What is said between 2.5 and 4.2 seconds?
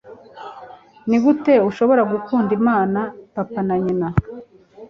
imana, papa na nyina